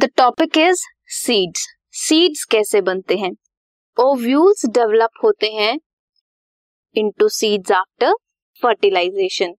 [0.00, 0.82] The topic is
[1.14, 1.66] seeds
[1.98, 3.30] seeds कैसे बनते हैं?
[3.96, 5.72] ओव्यूल्स डेवलप होते हैं
[6.96, 8.12] into seeds after
[8.62, 9.52] fertilisation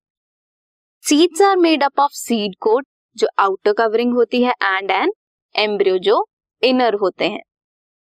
[1.04, 2.86] seeds are made up of seed coat
[3.18, 5.12] जो आउटर कवरिंग होती है एंड एन
[5.56, 6.26] एम्ब्रियो जो
[6.62, 7.42] इनर होते हैं.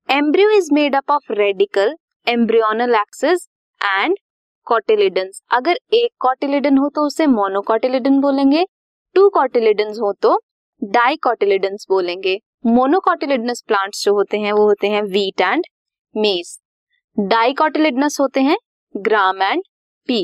[0.09, 1.95] Embryo is made up of radicle
[2.27, 3.47] embryonal axis
[3.81, 4.17] and
[4.67, 8.67] cotyledon अगर एक कॉटिलिडन हो तो उसे मोनोकॉटिलिडन बोलेंगे
[9.17, 10.39] टू कॉटिलिडन हो तो
[10.83, 15.65] डाइकॉटिलिडन्स बोलेंगे। मोनोकॉटिलिडनस प्लांट्स जो होते हैं, वो होते हैं वीट एंड
[16.15, 16.59] मेज।
[17.17, 18.57] डाइकॉटिलिडनस होते हैं
[18.95, 19.63] gram and
[20.09, 20.21] pea.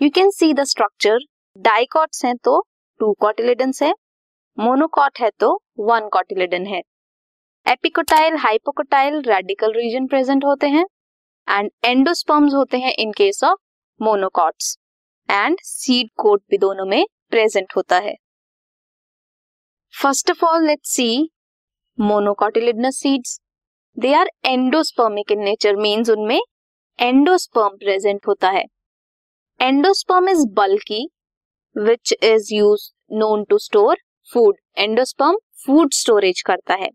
[0.00, 1.18] You can see the structure
[1.56, 2.60] dicots हैं तो
[3.00, 3.92] टू कॉटिलिडन्स है,
[4.58, 6.82] मोनोकॉट है तो वन कॉटिलिडन है।
[7.66, 10.84] Epicotyl, hypocotyl radicle region present होते हैं
[11.48, 13.58] एंड एंडोस्पर्म्स होते हैं in case of
[14.00, 14.76] monocots
[15.28, 18.14] and seed coat भी दोनों में प्रेजेंट होता है।
[19.96, 21.08] First of all let's see
[21.98, 23.38] monocotyledonous seeds
[23.96, 26.40] they are endospermic in nature means उनमें
[26.98, 28.64] एंडोस्पर्म प्रेजेंट होता है.
[29.60, 31.08] Endosperm is bulky
[31.76, 33.96] which is use known to store
[34.30, 36.90] food endosperm food storage करता है.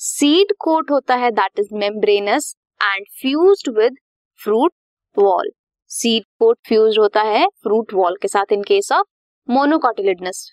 [0.00, 3.98] सीड कोट होता है that is membranous and fused with
[4.40, 4.72] fruit
[5.16, 5.50] wall
[5.90, 9.06] seed coat fuse होता है fruit wall के साथ in case of
[9.48, 10.46] monocotyledonous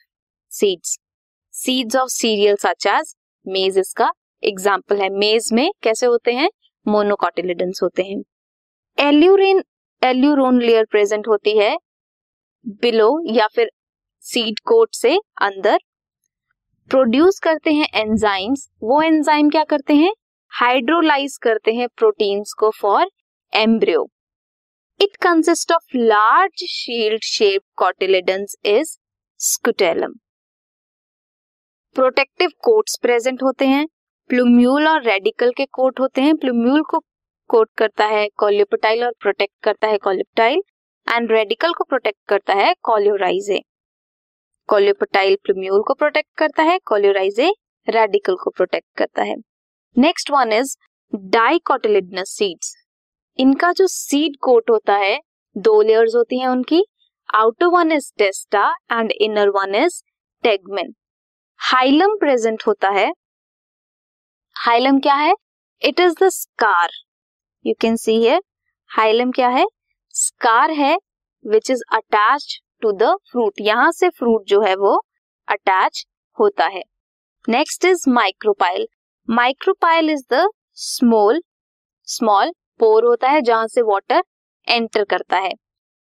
[0.52, 0.98] seeds
[1.58, 4.12] seeds of cereal such as maize इसका
[4.44, 6.50] example है मेज में कैसे होते हैं
[6.86, 8.22] मोनोकॉटिलिडन्स होते हैं
[8.98, 9.64] एल्यूरिन
[10.02, 11.76] एल्यूरोन लेयर प्रेजेंट होती है
[12.84, 13.70] बिलो या फिर
[14.24, 15.78] सीड कोट से अंदर
[16.92, 20.14] प्रोड्यूस करते हैं एंजाइम्स वो एंजाइम क्या करते हैं
[20.52, 23.10] हाइड्रोलाइज करते हैं प्रोटीन्स को for
[23.54, 24.08] embryo
[25.00, 28.98] it consist of large shield shape cotyledons is
[29.40, 30.14] scutellum
[31.96, 33.86] protective coats present होते हैं।
[34.30, 37.00] प्लूम्यूल और रेडिकल के कोट होते हैं। प्लूम्यूल को
[37.50, 40.62] कोट करता है कॉलियोपटाइल और प्रोटेक्ट करता है कॉलियोपटाइल
[41.08, 43.60] एंड रेडिकल को प्रोटेक्ट करता है कॉलियोराइजे
[44.70, 47.50] कॉलियोपटाइल प्लूम्यूल को प्रोटेक्ट करता है कॉलियोराइजे
[47.88, 49.36] रेडिकल को प्रोटेक्ट करता है।
[49.96, 50.76] Next one is
[51.14, 52.76] dicotyledonous seeds
[53.40, 55.20] इनका जो सीड कोट होता है,
[55.56, 56.84] दो लेयर्स होती हैं उनकी।
[57.30, 60.02] Outer one is testa and inner one is
[60.44, 60.94] tegmen
[61.60, 63.12] hilum present होता है।
[64.56, 65.34] हाइलम क्या है?
[65.82, 66.90] It is the scar
[67.66, 68.42] you can see here
[68.92, 69.66] hilum क्या है?
[70.16, 70.96] स्कार है
[71.46, 74.96] which is attach to the fruit यहाँ से फ्रूट जो है वो
[75.48, 76.04] अटैच
[76.38, 76.82] होता है।
[77.48, 78.88] Next is micropyle
[79.28, 80.48] micropyle is the
[80.84, 81.42] small
[82.08, 84.24] small pore होता है जहाँ से वाटर
[84.68, 85.52] एंटर करता है।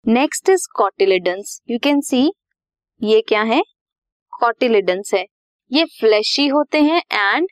[0.07, 2.31] Next is cotyledons you can see
[3.01, 3.63] ये क्या है?
[4.33, 5.25] कॉटिलिडन्स है।
[5.73, 7.47] ये फ्लैशी होते हैं एंड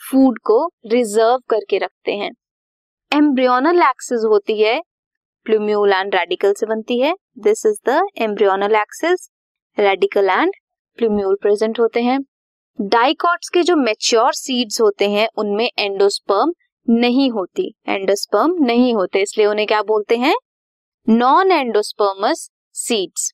[0.00, 0.56] फ़ूड को
[0.86, 2.30] रिज़र्व करके रखते हैं।
[3.12, 4.80] एम्ब्रियोनल एक्सिस होती है
[5.46, 9.28] प्लूम्यूल एंड रेडिकल से बनती है। This is the embryonal axis
[9.78, 10.52] radicle and
[10.98, 12.18] plumule present होते हैं।
[12.78, 16.52] डाइकॉट्स के जो मेच्योर सीड्स होते हैं, उनमें एंडोस्पर्म
[16.88, 20.34] नहीं होती। एंडोस्पर्म नहीं होते, इसलिए उन्हें क्या बोलते हैं?
[21.06, 23.32] नॉन एंडोस्पर्मस सीड्स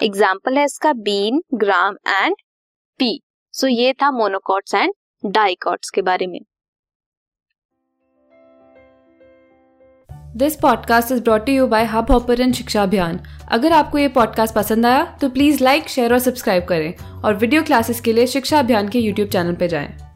[0.00, 2.36] एग्ज़ाम्पल है इसका bean gram and
[3.00, 3.20] pea
[3.54, 4.92] so ये था मोनोकॉट्स एंड
[5.26, 6.40] डाइकॉट्स के बारे में।
[10.36, 15.04] This podcast is brought you by Hubhopper Shiksha Abhiyan अगर आपको ये पॉडकास्ट पसंद आया
[15.20, 18.98] तो प्लीज़ लाइक शेयर और सब्सक्राइब करें। और वीडियो क्लासेस के लिए शिक्षा अभियान के
[18.98, 20.13] यूट्यूब चैनल पर जाएँ।